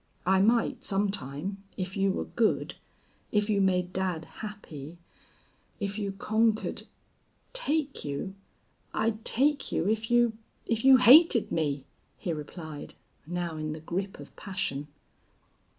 I 0.25 0.41
might 0.41 0.83
some 0.83 1.11
time, 1.11 1.61
if 1.77 1.95
you 1.95 2.11
were 2.11 2.25
good 2.25 2.73
if 3.31 3.51
you 3.51 3.61
made 3.61 3.93
dad 3.93 4.25
happy 4.41 4.97
if 5.79 5.99
you 5.99 6.11
conquered" 6.13 6.87
"Take 7.69 8.03
you! 8.03 8.33
I'd 8.95 9.23
take 9.23 9.71
you 9.71 9.87
if 9.87 10.09
you 10.09 10.33
if 10.65 10.83
you 10.83 10.97
hated 10.97 11.51
me," 11.51 11.85
he 12.17 12.33
replied, 12.33 12.95
now 13.27 13.57
in 13.57 13.73
the 13.73 13.79
grip 13.79 14.19
of 14.19 14.35
passion. 14.35 14.87